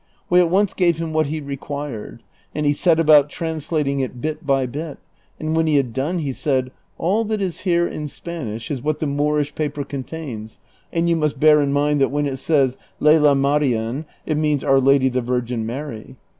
[0.31, 2.23] We at once gave him what he required,
[2.55, 4.97] and he set aljout translating it bit by bit,
[5.39, 8.97] and when he had done he said, "All that is here in Spanish is what
[8.97, 10.57] tiie JMoorish paper contains,
[10.91, 14.79] and you must bear in mind that when it says,' Lela Marien' it means Our
[14.79, 16.15] Lady the Virgin Mary.'